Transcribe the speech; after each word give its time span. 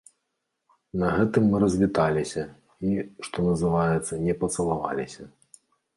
На 1.01 1.09
гэтым 1.17 1.43
мы 1.51 1.59
развіталіся 1.63 2.43
і, 2.89 3.05
што 3.27 3.37
называецца, 3.49 4.13
не 4.29 4.33
пацалаваліся. 4.45 5.23